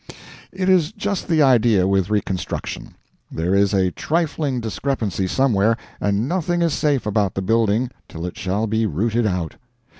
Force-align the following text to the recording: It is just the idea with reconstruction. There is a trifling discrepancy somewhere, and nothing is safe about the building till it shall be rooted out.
It 0.51 0.67
is 0.67 0.91
just 0.93 1.27
the 1.27 1.43
idea 1.43 1.87
with 1.87 2.09
reconstruction. 2.09 2.95
There 3.31 3.53
is 3.53 3.71
a 3.71 3.91
trifling 3.91 4.59
discrepancy 4.59 5.27
somewhere, 5.27 5.77
and 5.99 6.27
nothing 6.27 6.63
is 6.63 6.73
safe 6.73 7.05
about 7.05 7.35
the 7.35 7.43
building 7.43 7.91
till 8.09 8.25
it 8.25 8.35
shall 8.35 8.65
be 8.65 8.87
rooted 8.87 9.27
out. 9.27 9.57